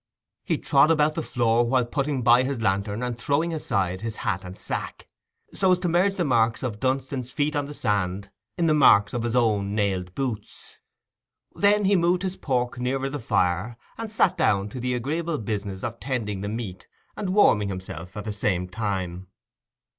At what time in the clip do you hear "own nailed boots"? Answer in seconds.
9.35-10.77